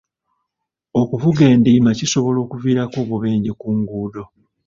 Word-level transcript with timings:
Okuvuga 1.01 1.41
endiima 1.53 1.91
kisobola 1.99 2.37
okuviirako 2.45 2.97
obubenje 3.03 3.51
ku 3.59 3.67
nguudo. 3.77 4.23